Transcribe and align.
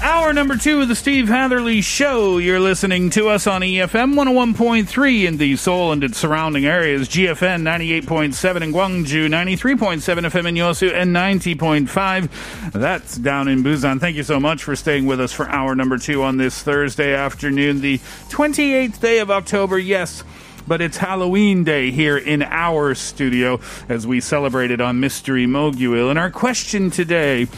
Hour 0.00 0.32
number 0.32 0.56
two 0.56 0.80
of 0.80 0.86
the 0.86 0.94
Steve 0.94 1.26
Hatherly 1.26 1.80
Show. 1.80 2.38
You're 2.38 2.60
listening 2.60 3.10
to 3.10 3.28
us 3.28 3.48
on 3.48 3.62
EFM 3.62 4.14
101.3 4.14 5.24
in 5.24 5.38
the 5.38 5.56
Seoul 5.56 5.90
and 5.90 6.04
its 6.04 6.16
surrounding 6.18 6.66
areas, 6.66 7.08
GFN 7.08 7.62
98.7 7.62 8.62
in 8.62 8.72
Gwangju, 8.72 9.28
93.7 9.28 9.98
FM 9.98 10.48
in 10.48 10.54
Yosu, 10.54 10.94
and 10.94 11.14
90.5. 11.14 12.72
That's 12.72 13.16
down 13.16 13.48
in 13.48 13.64
Busan. 13.64 13.98
Thank 13.98 14.16
you 14.16 14.22
so 14.22 14.38
much 14.38 14.62
for 14.62 14.76
staying 14.76 15.06
with 15.06 15.20
us 15.20 15.32
for 15.32 15.48
hour 15.48 15.74
number 15.74 15.98
two 15.98 16.22
on 16.22 16.36
this 16.36 16.62
Thursday 16.62 17.12
afternoon, 17.12 17.80
the 17.80 17.98
28th 18.28 19.00
day 19.00 19.18
of 19.18 19.32
October. 19.32 19.80
Yes. 19.80 20.22
But 20.68 20.80
it's 20.80 20.98
Halloween 20.98 21.64
day 21.64 21.90
here 21.90 22.18
in 22.18 22.42
our 22.42 22.94
studio 22.94 23.58
as 23.88 24.06
we 24.06 24.20
celebrate 24.20 24.70
it 24.70 24.80
on 24.80 25.00
Mystery 25.00 25.46
Moguil. 25.46 26.10
And 26.10 26.18
our 26.18 26.30
question 26.30 26.90
today 26.90 27.48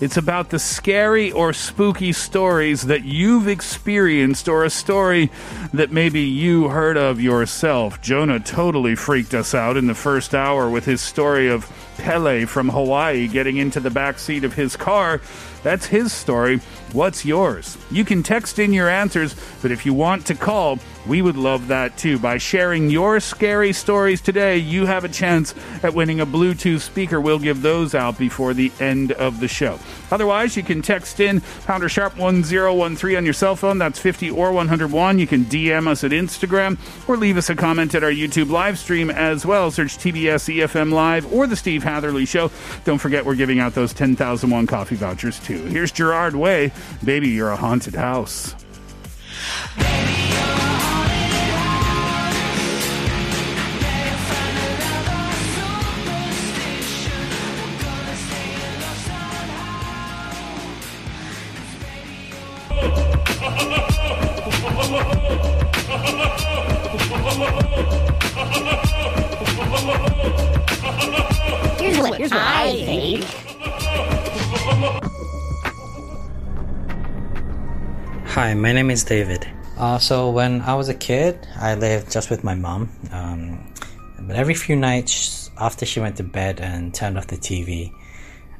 it's 0.00 0.16
about 0.16 0.50
the 0.50 0.58
scary 0.58 1.32
or 1.32 1.52
spooky 1.52 2.12
stories 2.12 2.82
that 2.82 3.04
you've 3.04 3.48
experienced 3.48 4.48
or 4.48 4.64
a 4.64 4.70
story 4.70 5.30
that 5.72 5.90
maybe 5.90 6.20
you 6.20 6.68
heard 6.68 6.96
of 6.96 7.20
yourself. 7.20 8.00
Jonah 8.02 8.40
totally 8.40 8.94
freaked 8.94 9.32
us 9.32 9.54
out 9.54 9.76
in 9.76 9.86
the 9.86 9.94
first 9.94 10.34
hour 10.34 10.68
with 10.68 10.84
his 10.84 11.00
story 11.00 11.48
of 11.48 11.64
Pele 11.98 12.44
from 12.44 12.68
Hawaii 12.68 13.28
getting 13.28 13.56
into 13.56 13.80
the 13.80 13.90
back 13.90 14.18
seat 14.18 14.44
of 14.44 14.54
his 14.54 14.76
car. 14.76 15.20
That's 15.62 15.86
his 15.86 16.12
story. 16.12 16.58
What's 16.92 17.24
yours? 17.24 17.76
You 17.90 18.04
can 18.04 18.22
text 18.22 18.58
in 18.58 18.72
your 18.72 18.88
answers, 18.88 19.34
but 19.62 19.72
if 19.72 19.84
you 19.84 19.92
want 19.92 20.24
to 20.26 20.34
call, 20.34 20.78
we 21.06 21.22
would 21.22 21.36
love 21.36 21.68
that 21.68 21.98
too. 21.98 22.18
By 22.18 22.38
sharing 22.38 22.88
your 22.88 23.18
scary 23.20 23.72
stories 23.72 24.20
today, 24.20 24.58
you 24.58 24.86
have 24.86 25.04
a 25.04 25.08
chance 25.08 25.54
at 25.82 25.94
winning 25.94 26.20
a 26.20 26.26
Bluetooth 26.26 26.80
speaker. 26.80 27.20
We'll 27.20 27.38
give 27.38 27.62
those 27.62 27.94
out 27.94 28.16
before 28.18 28.54
the 28.54 28.70
end 28.78 29.12
of 29.12 29.40
the 29.40 29.48
show. 29.48 29.78
Otherwise, 30.10 30.56
you 30.56 30.62
can 30.62 30.82
text 30.82 31.18
in 31.18 31.40
pounder 31.64 31.88
sharp 31.88 32.16
1013 32.16 33.16
on 33.16 33.24
your 33.24 33.34
cell 33.34 33.56
phone. 33.56 33.78
That's 33.78 33.98
50 33.98 34.30
or 34.30 34.52
101. 34.52 35.18
You 35.18 35.26
can 35.26 35.44
DM 35.46 35.88
us 35.88 36.04
at 36.04 36.12
Instagram 36.12 36.78
or 37.08 37.16
leave 37.16 37.36
us 37.36 37.50
a 37.50 37.56
comment 37.56 37.94
at 37.94 38.04
our 38.04 38.10
YouTube 38.10 38.50
live 38.50 38.78
stream 38.78 39.10
as 39.10 39.44
well. 39.44 39.70
Search 39.72 39.98
TBS 39.98 40.54
EFM 40.54 40.92
Live 40.92 41.32
or 41.32 41.46
The 41.46 41.56
Steve 41.56 41.82
Hatherly 41.86 42.26
Show. 42.26 42.50
Don't 42.84 42.98
forget, 42.98 43.24
we're 43.24 43.36
giving 43.36 43.60
out 43.60 43.74
those 43.74 43.94
10,001 43.94 44.66
coffee 44.66 44.96
vouchers 44.96 45.38
too. 45.40 45.64
Here's 45.66 45.92
Gerard 45.92 46.34
Way. 46.34 46.72
Baby, 47.04 47.28
you're 47.28 47.50
a 47.50 47.56
haunted 47.56 47.94
house. 47.94 48.54
Here's 49.76 50.25
I 72.66 72.72
think. 72.84 73.22
Hi, 78.26 78.54
my 78.54 78.72
name 78.72 78.90
is 78.90 79.04
David. 79.04 79.46
Uh, 79.78 79.98
so 79.98 80.30
when 80.30 80.62
I 80.62 80.74
was 80.74 80.88
a 80.88 80.94
kid, 80.94 81.46
I 81.60 81.76
lived 81.76 82.10
just 82.10 82.28
with 82.28 82.42
my 82.42 82.56
mom. 82.56 82.90
Um, 83.12 83.72
but 84.22 84.34
every 84.34 84.54
few 84.54 84.74
nights 84.74 85.48
after 85.58 85.86
she 85.86 86.00
went 86.00 86.16
to 86.16 86.24
bed 86.24 86.58
and 86.60 86.92
turned 86.92 87.16
off 87.16 87.28
the 87.28 87.36
TV, 87.36 87.92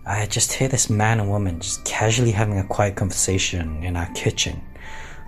I 0.07 0.27
just 0.27 0.53
hear 0.53 0.69
this 0.69 0.89
man 0.89 1.19
and 1.19 1.29
woman 1.29 1.59
just 1.59 1.85
casually 1.85 2.31
having 2.31 2.61
a 2.61 2.65
quiet 2.65 2.95
conversation 2.95 3.83
in 3.83 3.97
our 3.97 4.07
kitchen. 4.13 4.63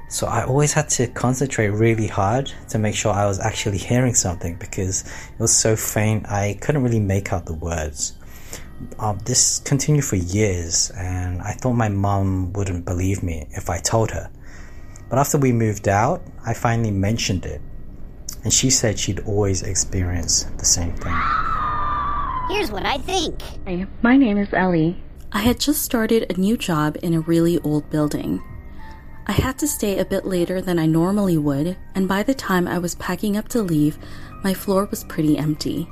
So 0.09 0.29
I 0.29 0.45
always 0.45 0.73
had 0.73 0.89
to 0.91 1.09
concentrate 1.09 1.71
really 1.71 2.07
hard 2.07 2.53
to 2.69 2.79
make 2.79 2.95
sure 2.95 3.13
I 3.13 3.27
was 3.27 3.41
actually 3.41 3.79
hearing 3.79 4.15
something 4.15 4.55
because 4.55 5.03
it 5.03 5.41
was 5.41 5.53
so 5.53 5.75
faint 5.75 6.31
I 6.31 6.57
couldn't 6.61 6.85
really 6.85 7.01
make 7.01 7.33
out 7.33 7.47
the 7.47 7.55
words. 7.55 8.15
Um, 8.99 9.19
this 9.25 9.59
continued 9.61 10.05
for 10.05 10.17
years, 10.17 10.91
and 10.97 11.43
I 11.43 11.53
thought 11.53 11.73
my 11.73 11.89
mom 11.89 12.53
wouldn't 12.53 12.85
believe 12.85 13.23
me 13.23 13.47
if 13.51 13.71
I 13.71 13.79
told 13.79 14.11
her. 14.13 14.31
But 15.09 15.19
after 15.19 15.39
we 15.39 15.53
moved 15.53 15.89
out, 15.89 16.23
I 16.47 16.55
finally 16.55 16.91
mentioned 16.91 17.45
it, 17.47 17.61
and 18.45 18.53
she 18.53 18.71
said 18.71 18.99
she'd 18.99 19.21
always 19.21 19.63
experienced 19.63 20.57
the 20.59 20.65
same 20.65 20.95
thing. 20.95 21.17
Here's 22.51 22.71
what 22.71 22.87
I 22.87 22.99
think. 22.99 23.43
Hi, 23.67 23.87
my 24.03 24.17
name 24.17 24.39
is 24.39 24.53
Ellie. 24.53 25.03
I 25.33 25.41
had 25.41 25.61
just 25.61 25.83
started 25.83 26.31
a 26.31 26.41
new 26.41 26.57
job 26.57 26.97
in 27.03 27.15
a 27.15 27.21
really 27.21 27.59
old 27.61 27.91
building. 27.91 28.43
I 29.27 29.33
had 29.33 29.59
to 29.59 29.69
stay 29.69 29.99
a 29.99 30.05
bit 30.05 30.25
later 30.25 30.63
than 30.63 30.79
I 30.79 30.87
normally 30.87 31.37
would, 31.37 31.77
and 31.95 32.09
by 32.09 32.23
the 32.23 32.35
time 32.35 32.67
I 32.67 32.79
was 32.79 32.95
packing 32.95 33.37
up 33.37 33.49
to 33.49 33.63
leave, 33.63 33.99
my 34.43 34.55
floor 34.55 34.87
was 34.87 35.05
pretty 35.05 35.37
empty. 35.37 35.89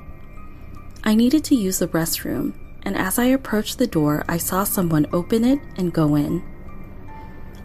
I 1.04 1.14
needed 1.14 1.44
to 1.44 1.54
use 1.54 1.78
the 1.78 1.88
restroom, 1.88 2.54
and 2.86 2.97
as 2.97 3.19
I 3.19 3.24
approached 3.24 3.78
the 3.78 3.88
door, 3.88 4.24
I 4.28 4.36
saw 4.36 4.62
someone 4.62 5.08
open 5.12 5.44
it 5.44 5.58
and 5.76 5.92
go 5.92 6.14
in. 6.14 6.44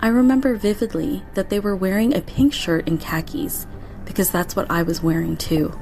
I 0.01 0.07
remember 0.07 0.55
vividly 0.55 1.21
that 1.35 1.51
they 1.51 1.59
were 1.59 1.75
wearing 1.75 2.15
a 2.15 2.21
pink 2.21 2.53
shirt 2.53 2.87
and 2.87 2.99
khakis, 2.99 3.67
because 4.03 4.31
that's 4.31 4.55
what 4.55 4.69
I 4.71 4.81
was 4.81 5.03
wearing 5.03 5.37
too. 5.37 5.77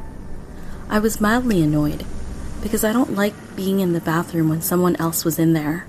I 0.89 1.00
was 1.00 1.22
mildly 1.22 1.61
annoyed, 1.61 2.05
because 2.61 2.83
I 2.83 2.91
don't 2.91 3.16
like 3.16 3.55
being 3.55 3.79
in 3.79 3.94
the 3.94 4.01
bathroom 4.01 4.50
when 4.50 4.61
someone 4.61 4.97
else 4.97 5.23
was 5.23 5.39
in 5.39 5.53
there. 5.53 5.88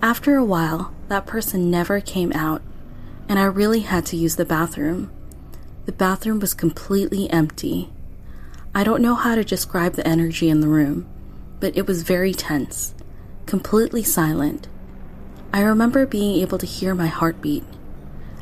After 0.00 0.36
a 0.36 0.44
while, 0.44 0.94
that 1.08 1.26
person 1.26 1.68
never 1.68 2.00
came 2.00 2.32
out, 2.32 2.62
and 3.28 3.40
I 3.40 3.44
really 3.44 3.80
had 3.80 4.06
to 4.06 4.16
use 4.16 4.36
the 4.36 4.44
bathroom. 4.44 5.10
The 5.86 5.92
bathroom 5.92 6.38
was 6.38 6.54
completely 6.54 7.28
empty. 7.28 7.90
I 8.72 8.84
don't 8.84 9.02
know 9.02 9.16
how 9.16 9.34
to 9.34 9.42
describe 9.42 9.94
the 9.94 10.06
energy 10.06 10.48
in 10.48 10.60
the 10.60 10.68
room, 10.68 11.08
but 11.62 11.76
it 11.76 11.86
was 11.86 12.02
very 12.02 12.34
tense, 12.34 12.92
completely 13.46 14.02
silent. 14.02 14.66
I 15.52 15.60
remember 15.62 16.06
being 16.06 16.40
able 16.40 16.58
to 16.58 16.66
hear 16.66 16.92
my 16.92 17.06
heartbeat. 17.06 17.62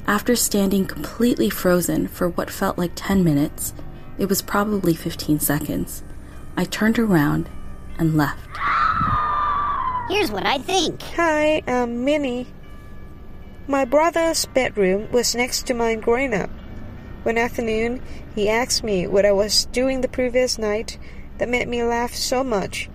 After 0.07 0.35
standing 0.35 0.87
completely 0.87 1.51
frozen 1.51 2.09
for 2.09 2.31
what 2.31 2.51
felt 2.51 2.79
like 2.79 2.93
10 2.95 3.23
minutes, 3.23 3.75
it 4.17 4.31
was 4.31 4.41
probably 4.41 4.95
15 4.95 5.39
seconds, 5.39 6.03
I 6.57 6.65
turned 6.65 6.99
around 6.99 7.51
and 7.99 8.17
left. 8.17 8.49
Here's 10.09 10.33
what 10.33 10.47
I 10.47 10.57
think. 10.57 11.03
Hi, 11.03 11.63
I'm 11.67 12.07
Minnie. 12.07 12.47
My 13.69 13.85
brother's 13.85 14.47
bedroom 14.47 15.13
was 15.13 15.35
next 15.35 15.67
to 15.67 15.75
mine 15.75 16.01
growing 16.01 16.33
up. 16.33 16.49
One 17.25 17.37
afternoon, 17.37 18.01
he 18.35 18.49
asked 18.49 18.83
me 18.83 19.07
what 19.07 19.27
I 19.27 19.33
was 19.33 19.67
doing 19.67 20.01
the 20.01 20.09
previous 20.09 20.57
night 20.57 20.97
that 21.37 21.51
made 21.51 21.69
me 21.69 21.85
laugh 21.85 22.15
so 22.15 22.43
much. 22.43 22.89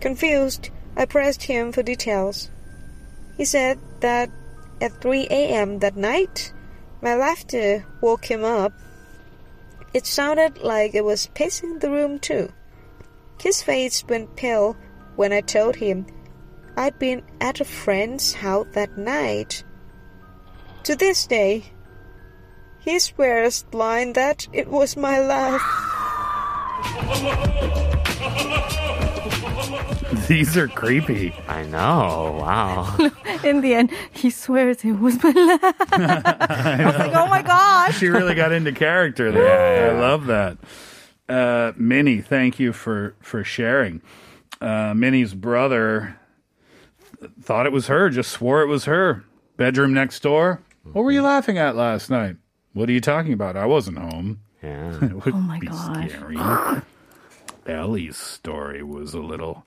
Confused, 0.00 0.70
I 0.96 1.04
pressed 1.06 1.42
him 1.44 1.72
for 1.72 1.82
details. 1.82 2.50
He 3.36 3.44
said 3.44 3.78
that 4.00 4.30
at 4.80 5.00
3 5.00 5.26
a.m. 5.30 5.80
that 5.80 5.96
night, 5.96 6.52
my 7.02 7.14
laughter 7.14 7.84
woke 8.00 8.24
him 8.24 8.44
up. 8.44 8.72
It 9.94 10.06
sounded 10.06 10.58
like 10.58 10.94
it 10.94 11.04
was 11.04 11.30
pacing 11.34 11.78
the 11.78 11.90
room 11.90 12.18
too. 12.18 12.52
His 13.40 13.62
face 13.62 14.04
went 14.08 14.36
pale 14.36 14.76
when 15.16 15.32
I 15.32 15.40
told 15.40 15.76
him 15.76 16.06
I'd 16.76 16.98
been 16.98 17.22
at 17.40 17.60
a 17.60 17.64
friend's 17.64 18.34
house 18.34 18.66
that 18.72 18.96
night. 18.96 19.64
To 20.84 20.94
this 20.94 21.26
day, 21.26 21.64
He 22.80 22.98
swears 23.00 23.64
blind 23.64 24.14
that 24.14 24.46
it 24.52 24.68
was 24.68 24.96
my 24.96 25.18
love. 25.18 25.60
These 30.28 30.56
are 30.56 30.68
creepy. 30.68 31.34
I 31.48 31.62
know. 31.64 32.38
Wow. 32.40 32.96
In 33.44 33.60
the 33.60 33.74
end, 33.74 33.90
he 34.12 34.30
swears 34.30 34.84
it 34.84 34.92
was 34.92 35.22
my 35.22 35.30
love. 35.30 35.60
I 35.92 36.82
was 36.86 36.96
like, 36.96 37.14
oh 37.14 37.26
my 37.28 37.42
gosh. 37.42 37.98
She 37.98 38.08
really 38.08 38.34
got 38.34 38.52
into 38.52 38.72
character 38.72 39.30
there. 39.32 39.44
Yeah, 39.44 39.86
yeah. 39.92 39.96
I 39.96 40.00
love 40.00 40.26
that. 40.26 40.58
Uh, 41.28 41.72
Minnie, 41.76 42.20
thank 42.20 42.58
you 42.58 42.72
for 42.72 43.14
for 43.20 43.44
sharing. 43.44 44.00
Uh, 44.60 44.94
Minnie's 44.94 45.34
brother 45.34 46.18
th- 47.20 47.30
thought 47.42 47.66
it 47.66 47.72
was 47.72 47.86
her, 47.88 48.08
just 48.10 48.30
swore 48.30 48.62
it 48.62 48.66
was 48.66 48.86
her. 48.86 49.24
Bedroom 49.56 49.92
next 49.92 50.22
door. 50.22 50.62
What 50.92 51.02
were 51.04 51.12
you 51.12 51.22
laughing 51.22 51.58
at 51.58 51.76
last 51.76 52.08
night? 52.10 52.36
What 52.72 52.88
are 52.88 52.92
you 52.92 53.00
talking 53.00 53.32
about? 53.32 53.56
I 53.56 53.66
wasn't 53.66 53.98
home. 53.98 54.40
Yeah. 54.62 55.04
It 55.04 55.24
would 55.24 55.34
Oh 55.34 55.38
my 55.38 55.58
be 55.58 55.66
gosh. 55.66 56.10
Ellie's 57.68 58.16
story 58.16 58.82
was 58.82 59.14
a 59.14 59.20
little 59.20 59.64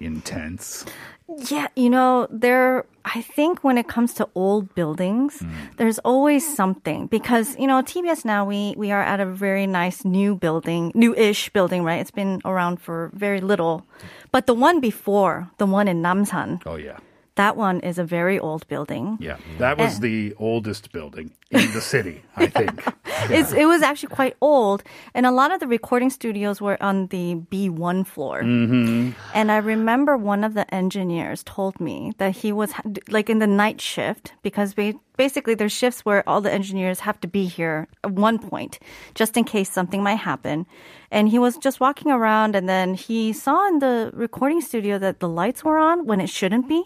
intense. 0.00 0.84
Yeah, 1.28 1.68
you 1.76 1.90
know, 1.90 2.26
there, 2.30 2.84
I 3.04 3.22
think 3.22 3.62
when 3.62 3.78
it 3.78 3.86
comes 3.86 4.14
to 4.14 4.28
old 4.34 4.74
buildings, 4.74 5.38
hmm. 5.38 5.50
there's 5.76 5.98
always 6.00 6.42
something 6.42 7.06
because, 7.06 7.56
you 7.58 7.66
know, 7.66 7.82
TBS 7.82 8.24
now, 8.24 8.44
we, 8.44 8.74
we 8.76 8.90
are 8.90 9.02
at 9.02 9.20
a 9.20 9.26
very 9.26 9.66
nice 9.66 10.04
new 10.04 10.34
building, 10.34 10.90
new-ish 10.94 11.50
building, 11.50 11.84
right? 11.84 12.00
It's 12.00 12.10
been 12.10 12.40
around 12.44 12.80
for 12.80 13.10
very 13.14 13.40
little. 13.40 13.86
But 14.32 14.46
the 14.46 14.54
one 14.54 14.80
before, 14.80 15.50
the 15.58 15.66
one 15.66 15.86
in 15.86 16.02
Namsan, 16.02 16.62
Oh 16.66 16.76
yeah. 16.76 16.98
That 17.42 17.54
one 17.56 17.76
is 17.90 17.96
a 17.98 18.04
very 18.18 18.38
old 18.38 18.62
building. 18.72 19.04
Yeah. 19.28 19.36
That 19.58 19.74
was 19.82 19.92
Eh. 19.96 20.00
the 20.08 20.18
oldest 20.38 20.84
building 20.96 21.26
in 21.50 21.66
the 21.76 21.80
city, 21.92 22.16
I 22.36 22.46
think. 22.58 22.74
It's, 23.38 23.52
it 23.52 23.66
was 23.74 23.82
actually 23.82 24.14
quite 24.20 24.34
old. 24.40 24.80
And 25.14 25.26
a 25.26 25.30
lot 25.40 25.52
of 25.52 25.60
the 25.60 25.66
recording 25.78 26.10
studios 26.10 26.56
were 26.66 26.78
on 26.90 26.96
the 27.14 27.26
B1 27.52 28.06
floor. 28.06 28.36
Mm-hmm. 28.42 29.10
And 29.38 29.46
I 29.52 29.58
remember 29.74 30.16
one 30.16 30.42
of 30.48 30.52
the 30.54 30.64
engineers 30.74 31.42
told 31.44 31.74
me 31.80 32.12
that 32.16 32.32
he 32.42 32.50
was 32.50 32.70
like 33.16 33.28
in 33.28 33.38
the 33.44 33.46
night 33.46 33.78
shift 33.92 34.32
because 34.42 34.72
ba- 34.78 34.94
basically 35.18 35.54
there's 35.54 35.76
shifts 35.82 36.00
where 36.06 36.22
all 36.28 36.40
the 36.40 36.52
engineers 36.60 37.00
have 37.00 37.20
to 37.20 37.28
be 37.28 37.44
here 37.44 37.88
at 38.02 38.12
one 38.12 38.38
point 38.38 38.78
just 39.14 39.36
in 39.36 39.44
case 39.44 39.68
something 39.70 40.02
might 40.02 40.20
happen. 40.32 40.64
And 41.10 41.28
he 41.28 41.38
was 41.38 41.54
just 41.66 41.78
walking 41.78 42.10
around 42.10 42.56
and 42.56 42.66
then 42.74 42.94
he 42.94 43.32
saw 43.44 43.68
in 43.68 43.76
the 43.80 44.10
recording 44.14 44.62
studio 44.62 44.98
that 44.98 45.20
the 45.20 45.28
lights 45.28 45.60
were 45.62 45.78
on 45.78 46.06
when 46.08 46.20
it 46.24 46.30
shouldn't 46.30 46.66
be. 46.68 46.82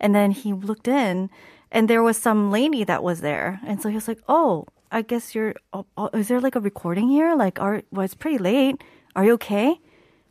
And 0.00 0.14
then 0.14 0.30
he 0.30 0.52
looked 0.52 0.88
in 0.88 1.30
and 1.70 1.88
there 1.88 2.02
was 2.02 2.16
some 2.16 2.50
lady 2.50 2.84
that 2.84 3.02
was 3.02 3.20
there. 3.20 3.60
And 3.66 3.80
so 3.80 3.88
he 3.88 3.94
was 3.94 4.08
like, 4.08 4.20
"Oh, 4.28 4.66
I 4.90 5.02
guess 5.02 5.34
you're 5.34 5.54
oh, 5.72 5.86
oh, 5.96 6.10
is 6.12 6.28
there 6.28 6.40
like 6.40 6.56
a 6.56 6.60
recording 6.60 7.08
here? 7.08 7.36
Like 7.36 7.60
are 7.60 7.82
well, 7.92 8.04
it's 8.04 8.14
pretty 8.14 8.38
late. 8.38 8.82
Are 9.14 9.24
you 9.24 9.34
okay?" 9.34 9.78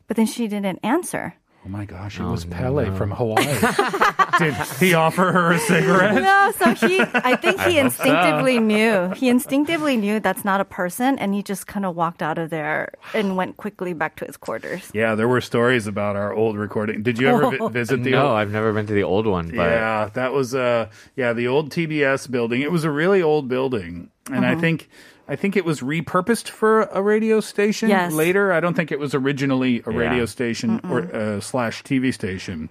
But 0.08 0.18
then 0.18 0.26
she 0.26 0.48
didn't 0.48 0.80
answer. 0.84 1.36
Oh 1.66 1.70
my 1.70 1.84
gosh, 1.86 2.20
it 2.20 2.24
Oh, 2.24 2.32
was 2.32 2.46
no. 2.46 2.56
Pele 2.56 2.90
from 2.96 3.12
Hawaii. 3.12 3.44
Did 4.40 4.54
he 4.80 4.94
offer 4.94 5.32
her 5.34 5.52
a 5.52 5.60
cigarette? 5.60 6.16
No, 6.16 6.52
so 6.58 6.74
he, 6.88 7.02
I 7.02 7.36
think 7.36 7.60
he 7.62 7.78
I 7.80 7.84
hope 7.84 7.92
so. 7.92 8.04
instinctively 8.04 8.60
knew. 8.60 9.10
He 9.10 9.28
instinctively 9.28 9.98
knew 9.98 10.22
that's 10.22 10.46
not 10.46 10.62
a 10.62 10.66
person, 10.66 11.20
and 11.20 11.34
he 11.36 11.44
just 11.44 11.68
kind 11.68 11.86
of 11.86 11.96
walked 11.98 12.22
out 12.24 12.38
of 12.38 12.50
there 12.50 12.94
and 13.14 13.36
went 13.36 13.58
quickly 13.58 13.92
back 13.94 14.16
to 14.18 14.26
his 14.26 14.38
quarters. 14.38 14.90
Yeah, 14.94 15.16
there 15.16 15.28
were 15.28 15.42
stories 15.42 15.86
about 15.86 16.16
our 16.16 16.34
old 16.34 16.58
recording. 16.58 17.04
Did 17.04 17.20
you 17.20 17.28
ever 17.28 17.52
vi- 17.58 17.68
visit 17.72 18.04
the 18.04 18.12
no, 18.12 18.28
old? 18.28 18.38
I've 18.38 18.52
never 18.52 18.72
been 18.72 18.88
to 18.88 18.94
the 18.94 19.04
old 19.04 19.28
one, 19.28 19.48
but 19.50 19.56
Yeah, 19.58 20.10
that 20.14 20.32
was 20.32 20.56
uh 20.56 20.90
yeah, 21.18 21.34
the 21.34 21.48
old 21.48 21.72
TBS 21.72 22.32
building. 22.32 22.62
It 22.62 22.72
was 22.72 22.86
a 22.86 22.92
really 22.92 23.22
old 23.22 23.50
building. 23.50 24.12
And 24.32 24.46
I 24.46 24.52
Uh-huh. 24.54 24.62
think 24.62 24.90
I 25.28 25.36
think 25.36 25.56
it 25.56 25.64
was 25.64 25.82
repurposed 25.82 26.50
for 26.50 26.82
a 26.92 27.02
radio 27.04 27.40
station 27.40 27.90
Yes. 27.90 28.12
later. 28.14 28.52
I 28.52 28.60
don't 28.60 28.74
think 28.76 28.92
it 28.92 28.98
was 29.00 29.14
originally 29.14 29.84
a 29.86 29.92
Yeah. 29.92 29.98
radio 30.00 30.26
station 30.26 30.80
or 30.90 31.02
uh, 31.16 31.40
slash 31.40 31.84
TV 31.84 32.12
station. 32.12 32.70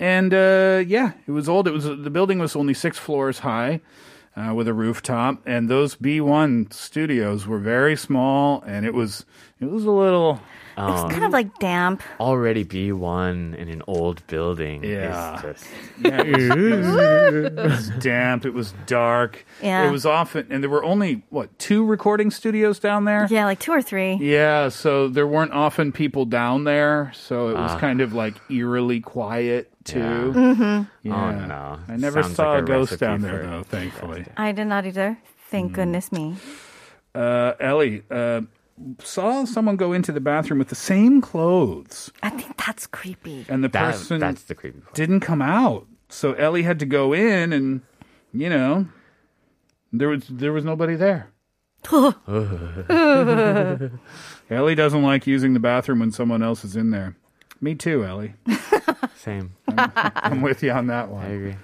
And 0.00 0.32
uh, 0.32 0.82
yeah, 0.86 1.12
it 1.26 1.32
was 1.32 1.46
old. 1.48 1.68
It 1.68 1.72
was 1.72 1.84
the 1.84 2.10
building 2.10 2.38
was 2.38 2.56
only 2.56 2.74
six 2.74 2.98
floors 2.98 3.40
high. 3.40 3.80
Uh, 4.36 4.52
with 4.52 4.66
a 4.66 4.74
rooftop, 4.74 5.40
and 5.46 5.68
those 5.68 5.94
B1 5.94 6.72
studios 6.72 7.46
were 7.46 7.60
very 7.60 7.94
small, 7.94 8.64
and 8.66 8.84
it 8.84 8.92
was 8.92 9.24
it 9.60 9.70
was 9.70 9.84
a 9.84 9.92
little 9.92 10.40
It's 10.76 11.02
um, 11.02 11.10
kind 11.10 11.24
of 11.24 11.32
like 11.32 11.58
damp. 11.60 12.02
already 12.18 12.64
B1 12.64 13.54
in 13.56 13.68
an 13.68 13.82
old 13.86 14.26
building. 14.26 14.82
Yeah. 14.82 15.36
Is 15.36 15.42
just, 15.42 15.66
Yeah, 16.04 16.22
it, 16.22 16.76
was, 16.76 17.34
it 17.34 17.54
was 17.54 17.88
damp. 18.00 18.44
It 18.44 18.54
was 18.54 18.72
dark. 18.86 19.44
Yeah. 19.62 19.86
It 19.88 19.92
was 19.92 20.04
often, 20.04 20.46
and 20.50 20.62
there 20.62 20.70
were 20.70 20.82
only 20.84 21.22
what 21.30 21.56
two 21.58 21.84
recording 21.84 22.30
studios 22.30 22.78
down 22.80 23.04
there. 23.04 23.26
Yeah, 23.30 23.44
like 23.44 23.60
two 23.60 23.72
or 23.72 23.82
three. 23.82 24.14
Yeah, 24.14 24.68
so 24.68 25.08
there 25.08 25.26
weren't 25.26 25.52
often 25.52 25.92
people 25.92 26.24
down 26.24 26.64
there, 26.64 27.12
so 27.14 27.48
it 27.50 27.54
was 27.54 27.70
Ah. 27.72 27.78
kind 27.78 28.00
of 28.00 28.12
like 28.12 28.34
eerily 28.50 29.00
quiet 29.00 29.70
too. 29.84 29.98
Yeah. 30.00 30.04
Mm-hmm. 30.32 31.08
Yeah. 31.08 31.14
Oh, 31.42 31.46
no. 31.46 31.78
I 31.88 31.96
never 31.96 32.22
Sounds 32.22 32.34
saw 32.36 32.50
like 32.52 32.60
a 32.60 32.64
a 32.64 32.66
ghost 32.66 32.98
down 32.98 33.20
there 33.20 33.42
though, 33.46 33.62
thankfully. 33.62 34.24
I 34.36 34.52
did 34.52 34.66
not 34.66 34.86
either. 34.86 35.18
Thank 35.50 35.70
Mm. 35.72 35.74
goodness 35.74 36.10
me. 36.10 36.36
Uh, 37.14 37.52
Ellie 37.60 38.02
uh, 38.10 38.40
saw 39.02 39.44
someone 39.44 39.76
go 39.76 39.92
into 39.92 40.10
the 40.12 40.20
bathroom 40.20 40.58
with 40.58 40.68
the 40.68 40.74
same 40.74 41.20
clothes, 41.20 42.10
I 42.22 42.30
think 42.30 42.56
that's 42.56 42.86
creepy. 42.86 43.46
and 43.48 43.62
the 43.64 43.68
That, 43.68 43.92
person 43.94 44.18
that's 44.20 44.42
the 44.44 44.54
creepy 44.54 44.80
part. 44.80 44.94
didn't 44.94 45.20
come 45.20 45.40
out. 45.42 45.86
So 46.08 46.32
Ellie 46.34 46.62
had 46.62 46.78
to 46.80 46.86
go 46.86 47.12
in, 47.12 47.52
and 47.52 47.82
you 48.32 48.48
know, 48.50 48.86
there 49.92 50.08
was 50.08 50.24
there 50.28 50.52
was 50.52 50.64
nobody 50.64 50.94
there. 50.96 51.30
Ellie 54.50 54.74
doesn't 54.74 55.02
like 55.02 55.26
using 55.26 55.54
the 55.54 55.60
bathroom 55.60 56.00
when 56.00 56.10
someone 56.12 56.42
else 56.42 56.64
is 56.64 56.76
in 56.76 56.90
there. 56.90 57.16
Me 57.60 57.74
too, 57.74 58.04
Ellie. 58.04 58.34
Same. 59.16 59.54
I'm 59.76 60.40
with 60.42 60.62
you 60.62 60.70
on 60.72 60.86
that 60.88 61.04
I 61.06 61.08
one. 61.08 61.26
agree. 61.30 61.56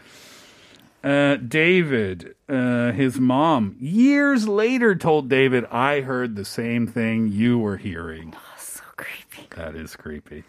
Uh, 1.02 1.37
David, 1.37 2.35
uh, 2.49 2.93
his 2.93 3.19
mom, 3.19 3.75
years 3.81 4.47
later 4.47 4.94
told 4.94 5.31
David, 5.31 5.64
I 5.67 6.02
heard 6.02 6.37
the 6.37 6.44
same 6.44 6.87
thing 6.87 7.29
you 7.29 7.58
were 7.58 7.79
hearing. 7.79 8.35
That 9.56 9.75
is 9.75 9.96
creepy. 9.96 10.44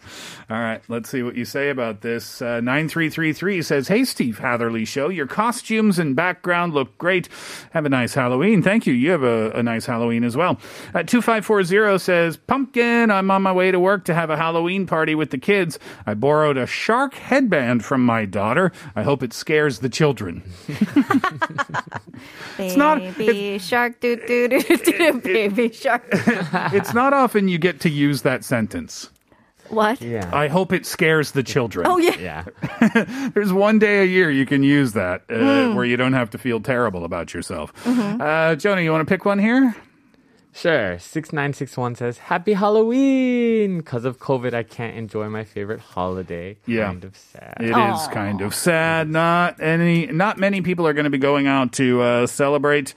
All 0.48 0.58
right, 0.58 0.80
let's 0.88 1.08
see 1.08 1.22
what 1.22 1.34
you 1.36 1.44
say 1.44 1.70
about 1.70 2.00
this. 2.02 2.40
Uh, 2.40 2.60
9333 2.60 3.62
says, 3.62 3.88
Hey, 3.88 4.04
Steve 4.04 4.38
Hatherly 4.38 4.84
Show, 4.84 5.08
your 5.08 5.26
costumes 5.26 5.98
and 5.98 6.14
background 6.14 6.72
look 6.72 6.96
great. 6.98 7.28
Have 7.72 7.84
a 7.84 7.88
nice 7.88 8.14
Halloween. 8.14 8.62
Thank 8.62 8.86
you. 8.86 8.92
You 8.92 9.10
have 9.10 9.22
a, 9.22 9.50
a 9.52 9.62
nice 9.62 9.86
Halloween 9.86 10.24
as 10.24 10.36
well. 10.36 10.58
Uh, 10.94 11.02
2540 11.02 11.98
says, 11.98 12.36
Pumpkin, 12.36 13.10
I'm 13.10 13.30
on 13.30 13.42
my 13.42 13.52
way 13.52 13.70
to 13.70 13.80
work 13.80 14.04
to 14.04 14.14
have 14.14 14.30
a 14.30 14.36
Halloween 14.36 14.86
party 14.86 15.14
with 15.14 15.30
the 15.30 15.38
kids. 15.38 15.78
I 16.06 16.14
borrowed 16.14 16.56
a 16.56 16.66
shark 16.66 17.14
headband 17.14 17.84
from 17.84 18.04
my 18.04 18.24
daughter. 18.24 18.72
I 18.94 19.02
hope 19.02 19.22
it 19.22 19.32
scares 19.32 19.80
the 19.80 19.88
children. 19.88 20.42
Baby 22.56 22.76
not- 22.76 23.60
shark, 23.60 24.00
doo 24.00 24.16
doo 24.16 24.48
doo 24.48 24.76
doo, 24.76 25.20
baby 25.24 25.72
shark. 25.72 26.06
it's 26.12 26.94
not 26.94 27.12
often 27.12 27.48
you 27.48 27.58
get 27.58 27.80
to 27.80 27.90
use 27.90 28.22
that 28.22 28.44
sentence. 28.44 28.81
What? 29.68 30.02
Yeah. 30.02 30.28
I 30.32 30.48
hope 30.48 30.72
it 30.72 30.84
scares 30.84 31.32
the 31.32 31.42
children. 31.42 31.86
Oh 31.86 31.96
yeah. 31.98 32.44
yeah. 32.82 33.30
There's 33.34 33.52
one 33.52 33.78
day 33.78 34.02
a 34.02 34.04
year 34.04 34.30
you 34.30 34.44
can 34.44 34.62
use 34.62 34.92
that 34.92 35.22
uh, 35.30 35.72
where 35.74 35.84
you 35.84 35.96
don't 35.96 36.12
have 36.12 36.30
to 36.30 36.38
feel 36.38 36.60
terrible 36.60 37.04
about 37.04 37.32
yourself. 37.32 37.72
Uh, 37.86 38.54
Jonah, 38.56 38.82
you 38.82 38.90
want 38.90 39.06
to 39.06 39.10
pick 39.10 39.24
one 39.24 39.38
here? 39.38 39.74
Sure. 40.54 40.98
6961 40.98 41.94
says, 41.94 42.18
Happy 42.18 42.52
Halloween! 42.52 43.78
Because 43.78 44.04
of 44.04 44.18
COVID, 44.18 44.52
I 44.52 44.62
can't 44.62 44.96
enjoy 44.96 45.30
my 45.30 45.44
favorite 45.44 45.80
holiday. 45.80 46.58
Yeah. 46.66 46.88
Kind 46.88 47.04
of 47.04 47.16
sad. 47.16 47.56
It 47.58 47.70
is 47.70 48.08
kind 48.08 48.42
of 48.42 48.54
sad. 48.54 49.08
Not 49.08 49.60
any, 49.62 50.06
not 50.06 50.36
many 50.36 50.60
people 50.60 50.86
are 50.86 50.92
going 50.92 51.04
to 51.04 51.10
be 51.10 51.18
going 51.18 51.46
out 51.46 51.72
to 51.74 52.02
uh, 52.02 52.26
celebrate 52.26 52.92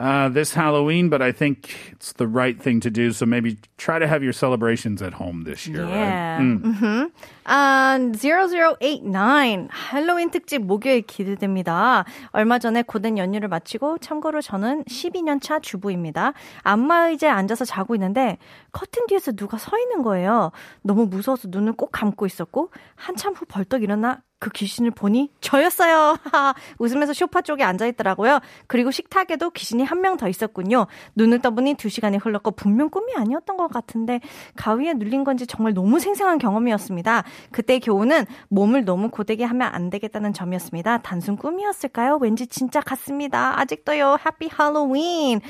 uh, 0.00 0.30
this 0.30 0.54
Halloween, 0.54 1.10
but 1.10 1.20
I 1.20 1.30
think 1.30 1.92
it's 1.92 2.12
the 2.14 2.26
right 2.26 2.60
thing 2.60 2.80
to 2.80 2.90
do. 2.90 3.12
So 3.12 3.26
maybe 3.26 3.58
try 3.76 3.98
to 3.98 4.08
have 4.08 4.22
your 4.22 4.32
celebrations 4.32 5.02
at 5.02 5.12
home 5.12 5.44
this 5.44 5.66
year. 5.66 5.84
Yeah. 5.84 6.36
Right? 6.36 6.42
Mm. 6.42 6.62
Mm-hmm. 6.62 7.04
Um, 7.50 8.12
0089 8.12 9.66
할로윈 9.70 10.30
특집 10.30 10.62
목요일 10.64 11.02
기대됩니다. 11.02 12.04
얼마 12.30 12.60
전에 12.60 12.82
고된 12.82 13.18
연휴를 13.18 13.48
마치고 13.48 13.98
참고로 13.98 14.40
저는 14.40 14.84
12년 14.84 15.42
차 15.42 15.58
주부입니다. 15.58 16.32
안마의자에 16.62 17.28
앉아서 17.30 17.64
자고 17.64 17.96
있는데 17.96 18.38
커튼 18.70 19.06
뒤에서 19.08 19.32
누가 19.32 19.58
서 19.58 19.76
있는 19.78 20.02
거예요. 20.02 20.52
너무 20.82 21.06
무서워서 21.06 21.48
눈을 21.50 21.72
꼭 21.72 21.90
감고 21.90 22.24
있었고 22.24 22.70
한참 22.94 23.32
후 23.34 23.44
벌떡 23.46 23.82
일어나 23.82 24.22
그 24.38 24.48
귀신을 24.48 24.90
보니 24.92 25.30
저였어요. 25.42 26.16
웃으면서 26.78 27.12
쇼파 27.12 27.42
쪽에 27.42 27.62
앉아 27.62 27.84
있더라고요. 27.86 28.40
그리고 28.68 28.90
식탁에도 28.90 29.50
귀신이 29.50 29.84
한 29.84 30.00
명 30.00 30.16
더 30.16 30.28
있었군요. 30.28 30.86
눈을 31.14 31.40
떠보니 31.40 31.74
두 31.74 31.90
시간이 31.90 32.16
흘렀고 32.16 32.52
분명 32.52 32.88
꿈이 32.88 33.12
아니었던 33.16 33.58
것 33.58 33.68
같은데 33.68 34.20
가위에 34.56 34.94
눌린 34.94 35.24
건지 35.24 35.46
정말 35.46 35.74
너무 35.74 36.00
생생한 36.00 36.38
경험이었습니다. 36.38 37.22
그때 37.51 37.79
교훈은 37.79 38.25
몸을 38.49 38.85
너무 38.85 39.09
고되게 39.09 39.43
하면 39.43 39.69
안 39.73 39.89
되겠다는 39.89 40.33
점이었습니다. 40.33 40.99
단순 40.99 41.37
꿈이었을까요? 41.37 42.17
왠지 42.21 42.47
진짜 42.47 42.81
같습니다. 42.81 43.59
아직도요. 43.59 44.17
Happy 44.25 44.49
Halloween. 44.49 45.41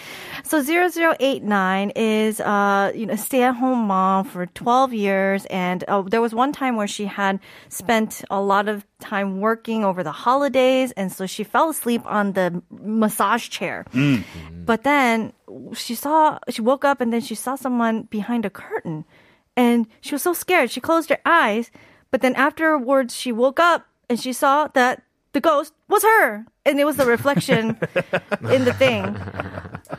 So 0.43 0.62
0089 0.62 1.91
is 1.95 2.41
uh 2.41 2.91
you 2.93 3.05
know 3.05 3.15
stay-at-home 3.15 3.88
mom 3.88 4.25
for 4.25 4.45
12 4.48 4.93
years 4.93 5.45
and 5.50 5.84
uh, 5.88 6.01
there 6.03 6.22
was 6.22 6.34
one 6.34 6.51
time 6.51 6.75
where 6.75 6.88
she 6.88 7.05
had 7.05 7.39
spent 7.69 8.24
a 8.29 8.41
lot 8.41 8.67
of 8.67 8.86
time 9.00 9.39
working 9.39 9.84
over 9.86 10.03
the 10.03 10.12
holidays 10.12 10.91
and 10.98 11.12
so 11.12 11.25
she 11.25 11.43
fell 11.43 11.69
asleep 11.69 12.01
on 12.05 12.34
the 12.34 12.62
massage 12.72 13.50
chair. 13.50 13.86
But 14.65 14.84
then 14.84 15.34
she 15.74 15.95
saw, 15.95 16.39
she 16.50 16.62
woke 16.62 16.86
up 16.86 17.01
and 17.01 17.13
then 17.13 17.22
she 17.22 17.36
saw 17.36 17.55
someone 17.55 18.03
behind 18.10 18.45
a 18.45 18.50
curtain. 18.50 19.05
And 19.61 19.87
she 20.00 20.14
was 20.14 20.23
so 20.23 20.33
scared. 20.33 20.71
She 20.71 20.81
closed 20.81 21.11
her 21.11 21.21
eyes. 21.26 21.71
But 22.11 22.23
then 22.23 22.35
afterwards, 22.35 23.14
she 23.14 23.31
woke 23.31 23.61
up 23.61 23.87
and 24.09 24.19
she 24.19 24.33
saw 24.33 24.69
that 24.79 25.02
the 25.33 25.40
ghost 25.40 25.73
was 25.87 26.02
her. 26.02 26.47
And 26.64 26.81
it 26.81 26.85
was 26.85 26.97
the 26.97 27.05
reflection 27.07 27.76
in 28.57 28.64
the 28.64 28.73
thing. 28.73 29.02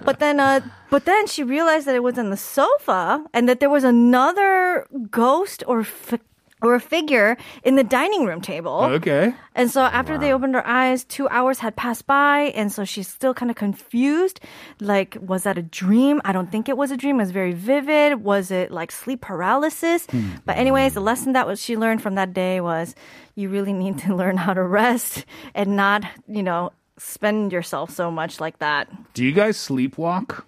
But 0.03 0.18
then, 0.20 0.39
uh, 0.39 0.62
but 0.89 1.06
then 1.06 1.27
she 1.27 1.44
realized 1.44 1.86
that 1.88 1.96
it 1.96 2.03
was 2.03 2.18
on 2.18 2.30
the 2.30 2.38
sofa 2.38 3.24
and 3.34 3.48
that 3.48 3.60
there 3.60 3.70
was 3.70 3.84
another 3.84 4.88
ghost 5.10 5.63
or 5.68 5.84
fi- 5.84 6.20
or 6.62 6.75
a 6.75 6.80
figure 6.80 7.38
in 7.63 7.75
the 7.75 7.84
dining 7.84 8.25
room 8.25 8.41
table. 8.41 8.82
Okay. 8.84 9.34
And 9.56 9.70
so 9.70 9.82
after 9.82 10.18
they 10.18 10.32
opened 10.32 10.53
her 10.56 10.65
eyes, 10.65 11.03
two 11.03 11.27
hours 11.30 11.60
had 11.60 11.75
passed 11.75 12.06
by. 12.08 12.53
And 12.56 12.72
so 12.72 12.86
she's 12.86 13.08
still 13.08 13.34
kind 13.34 13.50
of 13.50 13.58
confused. 13.58 14.39
Like, 14.80 15.18
was 15.20 15.44
that 15.44 15.58
a 15.58 15.62
dream? 15.63 16.22
I 16.24 16.32
don't 16.32 16.51
think 16.51 16.70
it 16.70 16.77
was 16.77 16.91
a 16.91 16.98
dream. 16.98 17.15
It 17.15 17.24
was 17.24 17.32
very 17.32 17.53
vivid. 17.53 18.24
Was 18.24 18.51
it 18.51 18.72
like 18.72 18.91
sleep 18.91 19.22
paralysis? 19.22 20.06
Hmm. 20.06 20.30
But 20.46 20.58
anyways, 20.58 20.94
the 20.94 21.01
lesson 21.01 21.34
that 21.34 21.48
was 21.48 21.62
she 21.62 21.75
learned 21.77 22.01
from 22.01 22.15
that 22.15 22.34
day 22.34 22.62
was 22.62 22.96
you 23.36 23.50
really 23.50 23.74
need 23.74 23.98
to 24.00 24.15
learn 24.22 24.38
how 24.38 24.53
to 24.53 24.63
rest 24.63 25.25
and 25.56 25.75
not, 25.75 26.03
you 26.27 26.44
know, 26.44 26.72
spend 26.98 27.51
yourself 27.51 27.89
so 27.89 28.12
much 28.12 28.39
like 28.39 28.60
that. 28.60 28.88
Do 29.13 29.25
you 29.25 29.32
guys 29.32 29.58
sleepwalk? 29.58 30.44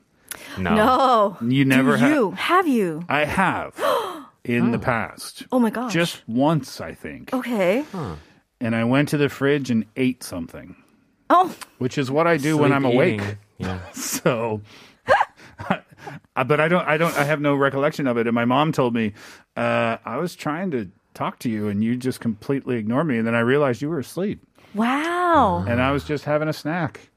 No. 0.57 0.75
No. 0.75 1.37
You 1.47 1.65
never 1.65 1.97
have. 1.97 2.09
you? 2.09 2.31
Have 2.31 2.67
you? 2.67 3.03
I 3.09 3.25
have 3.25 3.73
in 4.45 4.71
the 4.71 4.79
past. 4.79 5.43
Oh 5.51 5.59
my 5.59 5.69
gosh. 5.69 5.93
Just 5.93 6.27
once, 6.27 6.81
I 6.81 6.93
think. 6.93 7.33
Okay. 7.33 7.85
And 8.59 8.75
I 8.75 8.83
went 8.83 9.09
to 9.09 9.17
the 9.17 9.29
fridge 9.29 9.69
and 9.69 9.85
ate 9.95 10.23
something, 10.23 10.75
Oh, 11.29 11.55
which 11.79 11.97
is 11.97 12.11
what 12.11 12.27
I 12.27 12.37
do 12.37 12.57
when 12.57 12.71
I'm 12.71 12.85
awake. 12.85 13.21
Yeah. 13.57 13.79
So, 13.93 14.61
but 16.35 16.59
I 16.59 16.67
don't, 16.67 16.87
I 16.87 16.97
don't, 16.97 17.15
I 17.17 17.23
have 17.23 17.39
no 17.39 17.55
recollection 17.55 18.07
of 18.07 18.17
it. 18.17 18.27
And 18.27 18.35
my 18.35 18.45
mom 18.45 18.71
told 18.71 18.93
me, 18.93 19.13
uh, 19.55 19.97
I 20.03 20.17
was 20.17 20.35
trying 20.35 20.71
to 20.71 20.89
talk 21.13 21.39
to 21.39 21.49
you 21.49 21.67
and 21.67 21.83
you 21.83 21.95
just 21.95 22.19
completely 22.19 22.77
ignored 22.77 23.07
me. 23.07 23.17
And 23.17 23.27
then 23.27 23.35
I 23.35 23.39
realized 23.41 23.81
you 23.81 23.89
were 23.89 23.99
asleep 23.99 24.41
wow. 24.73 25.63
and 25.67 25.81
I 25.81 25.91
was 25.91 26.03
just 26.03 26.25
having 26.25 26.47
a 26.47 26.53
snack. 26.53 27.09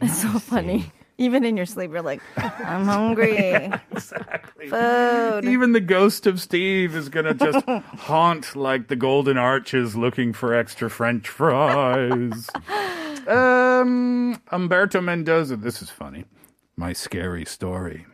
It's 0.00 0.22
so 0.22 0.38
funny. 0.38 0.92
Even 1.20 1.44
in 1.44 1.56
your 1.56 1.66
sleep, 1.66 1.90
you're 1.90 2.00
like, 2.02 2.22
I'm 2.36 2.84
hungry. 2.84 3.72
exactly. 3.90 4.68
Food. 4.68 5.44
Even 5.44 5.72
the 5.72 5.80
ghost 5.80 6.28
of 6.28 6.40
Steve 6.40 6.94
is 6.94 7.08
going 7.08 7.26
to 7.26 7.34
just 7.34 7.66
haunt 7.98 8.54
like 8.54 8.86
the 8.86 8.94
Golden 8.94 9.36
Arches 9.36 9.96
looking 9.96 10.32
for 10.32 10.54
extra 10.54 10.88
French 10.88 11.28
fries. 11.28 12.48
um, 13.26 14.40
Umberto 14.52 15.00
Mendoza, 15.00 15.56
this 15.56 15.82
is 15.82 15.90
funny. 15.90 16.24
My 16.76 16.92
scary 16.92 17.44
story. 17.44 18.06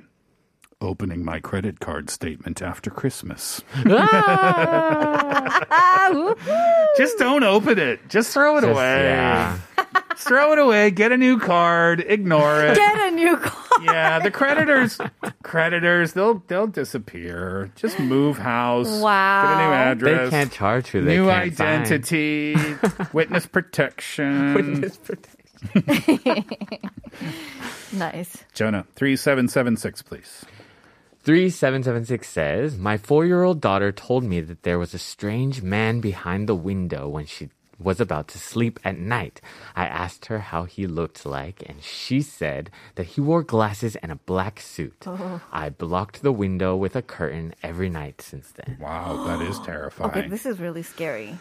Opening 0.80 1.24
my 1.24 1.40
credit 1.40 1.80
card 1.80 2.08
statement 2.10 2.62
after 2.62 2.90
Christmas. 2.90 3.62
Just 6.96 7.18
don't 7.18 7.44
open 7.44 7.78
it. 7.78 8.08
Just 8.08 8.32
throw 8.32 8.56
it 8.58 8.62
Just- 8.62 8.72
away. 8.72 9.04
yeah. 9.04 9.58
Just 10.14 10.28
throw 10.28 10.52
it 10.52 10.58
away. 10.58 10.90
Get 10.90 11.12
a 11.12 11.16
new 11.16 11.38
card. 11.38 12.00
Ignore 12.06 12.64
it. 12.64 12.76
Get 12.76 13.12
a 13.12 13.14
new 13.14 13.36
card. 13.36 13.84
yeah, 13.84 14.18
the 14.20 14.30
creditors, 14.30 14.98
creditors, 15.42 16.12
they'll 16.12 16.42
they'll 16.46 16.66
disappear. 16.66 17.70
Just 17.76 17.98
move 17.98 18.38
house. 18.38 18.88
Wow. 19.00 19.42
Get 19.42 19.52
a 19.52 19.66
new 19.66 19.72
address. 19.74 20.30
They 20.30 20.36
can't 20.36 20.52
charge 20.52 20.94
you. 20.94 21.02
they 21.02 21.16
new 21.18 21.26
can't 21.26 21.54
find. 21.54 21.80
identity. 21.82 22.56
witness 23.12 23.46
protection. 23.46 24.54
Witness 24.54 24.96
protection. 24.96 26.44
Nice. 27.92 28.44
Jonah 28.52 28.86
three 28.96 29.16
seven 29.16 29.46
seven 29.48 29.76
six, 29.76 30.02
please. 30.02 30.44
3776 31.22 32.28
says, 32.28 32.76
My 32.76 32.98
four 32.98 33.24
year 33.24 33.44
old 33.44 33.60
daughter 33.60 33.92
told 33.92 34.24
me 34.24 34.40
that 34.40 34.62
there 34.62 34.78
was 34.78 34.92
a 34.92 34.98
strange 34.98 35.62
man 35.62 36.00
behind 36.00 36.48
the 36.48 36.54
window 36.54 37.08
when 37.08 37.24
she 37.24 37.48
was 37.78 38.00
about 38.00 38.28
to 38.28 38.38
sleep 38.38 38.78
at 38.84 38.98
night. 38.98 39.40
I 39.74 39.86
asked 39.86 40.26
her 40.26 40.38
how 40.38 40.64
he 40.64 40.86
looked 40.86 41.24
like, 41.26 41.62
and 41.66 41.82
she 41.82 42.22
said 42.22 42.70
that 42.94 43.06
he 43.06 43.20
wore 43.20 43.42
glasses 43.42 43.96
and 43.96 44.10
a 44.12 44.16
black 44.16 44.60
suit. 44.60 45.04
Oh. 45.06 45.40
I 45.52 45.68
blocked 45.70 46.22
the 46.22 46.32
window 46.32 46.76
with 46.76 46.94
a 46.96 47.02
curtain 47.02 47.54
every 47.62 47.88
night 47.90 48.20
since 48.22 48.52
then. 48.52 48.78
Wow, 48.80 49.24
that 49.26 49.42
is 49.42 49.58
terrifying. 49.64 50.10
Okay, 50.10 50.28
this 50.28 50.46
is 50.46 50.60
really 50.60 50.82
scary. 50.82 51.38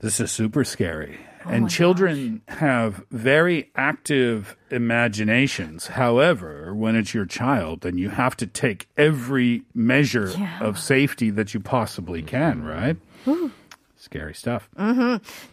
This 0.00 0.20
is 0.20 0.30
super 0.30 0.62
scary. 0.62 1.18
Oh 1.44 1.50
and 1.50 1.68
children 1.70 2.40
have 2.48 3.04
very 3.10 3.70
active 3.74 4.56
imaginations. 4.70 5.86
However, 5.88 6.74
when 6.74 6.94
it's 6.96 7.14
your 7.14 7.24
child, 7.26 7.80
then 7.80 7.98
you 7.98 8.10
have 8.10 8.36
to 8.38 8.46
take 8.46 8.88
every 8.96 9.62
measure 9.74 10.30
Yeah. 10.36 10.60
of 10.60 10.78
safety 10.78 11.30
that 11.30 11.54
you 11.54 11.60
possibly 11.60 12.22
can, 12.22 12.62
right? 12.64 12.96
Scary 13.98 14.30
stuff. 14.30 14.68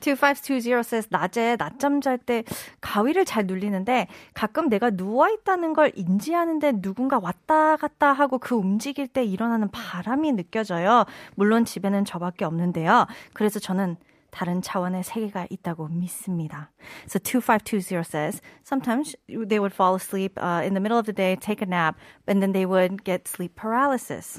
2520 0.01 0.79
says 0.79 1.07
낮에 1.09 1.55
낮잠 1.57 1.99
잘 1.99 2.19
때 2.19 2.43
가위를 2.79 3.25
잘 3.25 3.47
눌리는데 3.47 4.07
가끔 4.35 4.69
내가 4.69 4.91
누워 4.91 5.29
있다는 5.29 5.73
걸 5.73 5.91
인지하는데 5.95 6.81
누군가 6.81 7.17
왔다 7.17 7.75
갔다 7.75 8.13
하고 8.13 8.37
그 8.37 8.53
움직일 8.55 9.07
때 9.07 9.23
일어나는 9.23 9.69
바람이 9.71 10.33
느껴져요. 10.33 11.05
물론 11.33 11.65
집에는 11.65 12.05
저밖에 12.05 12.45
없는데요. 12.45 13.07
그래서 13.33 13.59
저는 13.59 13.97
다른 14.34 14.62
차원의 14.62 15.02
세계가 15.02 15.48
있다고 15.50 15.88
믿습니다. 15.88 16.70
So 17.08 17.18
2520 17.18 18.04
says 18.04 18.40
sometimes 18.62 19.16
they 19.28 19.58
would 19.58 19.72
fall 19.74 19.96
asleep 19.96 20.38
uh, 20.40 20.62
in 20.64 20.74
the 20.74 20.80
middle 20.80 20.98
of 20.98 21.06
the 21.06 21.12
day, 21.12 21.34
take 21.34 21.60
a 21.60 21.66
nap, 21.66 21.98
and 22.28 22.40
then 22.40 22.52
they 22.52 22.64
would 22.64 23.02
get 23.02 23.26
sleep 23.26 23.56
paralysis. 23.56 24.38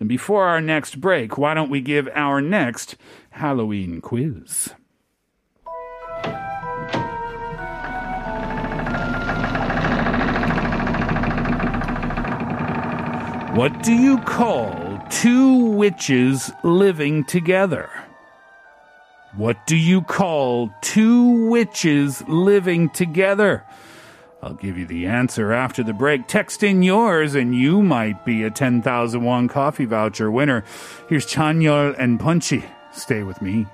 And 0.00 0.08
before 0.08 0.44
our 0.44 0.60
next 0.60 1.00
break, 1.00 1.36
why 1.36 1.54
don't 1.54 1.70
we 1.70 1.80
give 1.80 2.08
our 2.14 2.40
next 2.40 2.96
Halloween 3.30 4.00
quiz? 4.00 4.74
What 13.54 13.82
do 13.82 13.92
you 13.92 14.18
call 14.18 15.02
two 15.10 15.70
witches 15.70 16.52
living 16.62 17.24
together? 17.24 17.90
What 19.34 19.66
do 19.66 19.76
you 19.76 20.02
call 20.02 20.72
two 20.80 21.48
witches 21.50 22.22
living 22.28 22.88
together? 22.90 23.64
I'll 24.42 24.54
give 24.54 24.78
you 24.78 24.86
the 24.86 25.06
answer 25.06 25.52
after 25.52 25.82
the 25.82 25.92
break. 25.92 26.28
Text 26.28 26.62
in 26.62 26.82
yours 26.82 27.34
and 27.34 27.54
you 27.54 27.82
might 27.82 28.24
be 28.24 28.44
a 28.44 28.50
10,000 28.50 29.22
won 29.22 29.48
coffee 29.48 29.84
voucher 29.84 30.30
winner. 30.30 30.64
Here's 31.08 31.26
Chanyeol 31.26 31.96
and 31.98 32.20
Punchy. 32.20 32.64
Stay 32.92 33.22
with 33.22 33.42
me. 33.42 33.66